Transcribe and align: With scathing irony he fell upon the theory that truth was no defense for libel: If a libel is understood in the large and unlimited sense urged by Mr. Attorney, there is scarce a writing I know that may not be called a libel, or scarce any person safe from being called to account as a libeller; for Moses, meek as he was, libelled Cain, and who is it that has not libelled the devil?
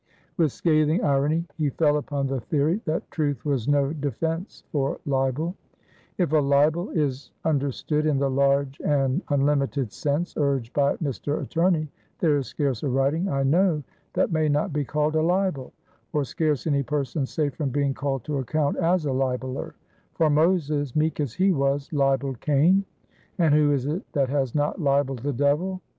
With 0.35 0.51
scathing 0.51 1.03
irony 1.03 1.45
he 1.57 1.69
fell 1.69 1.97
upon 1.97 2.25
the 2.25 2.39
theory 2.39 2.81
that 2.85 3.11
truth 3.11 3.45
was 3.45 3.67
no 3.67 3.93
defense 3.93 4.63
for 4.71 4.99
libel: 5.05 5.53
If 6.17 6.31
a 6.31 6.37
libel 6.39 6.89
is 6.89 7.29
understood 7.45 8.07
in 8.07 8.17
the 8.17 8.27
large 8.31 8.81
and 8.83 9.21
unlimited 9.29 9.91
sense 9.93 10.33
urged 10.37 10.73
by 10.73 10.95
Mr. 10.97 11.39
Attorney, 11.43 11.87
there 12.17 12.35
is 12.37 12.47
scarce 12.47 12.81
a 12.81 12.89
writing 12.89 13.29
I 13.29 13.43
know 13.43 13.83
that 14.13 14.31
may 14.31 14.49
not 14.49 14.73
be 14.73 14.83
called 14.83 15.15
a 15.15 15.21
libel, 15.21 15.71
or 16.13 16.23
scarce 16.23 16.65
any 16.65 16.81
person 16.81 17.27
safe 17.27 17.53
from 17.53 17.69
being 17.69 17.93
called 17.93 18.23
to 18.23 18.39
account 18.39 18.77
as 18.77 19.05
a 19.05 19.11
libeller; 19.13 19.75
for 20.15 20.31
Moses, 20.31 20.95
meek 20.95 21.19
as 21.19 21.35
he 21.35 21.51
was, 21.51 21.93
libelled 21.93 22.39
Cain, 22.41 22.85
and 23.37 23.53
who 23.53 23.71
is 23.71 23.85
it 23.85 24.01
that 24.13 24.29
has 24.29 24.55
not 24.55 24.81
libelled 24.81 25.19
the 25.19 25.31
devil? 25.31 25.79